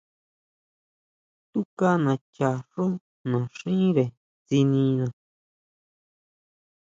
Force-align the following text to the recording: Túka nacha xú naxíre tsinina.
Túka 1.51 1.89
nacha 2.05 2.49
xú 2.71 2.85
naxíre 3.29 4.05
tsinina. 4.47 5.07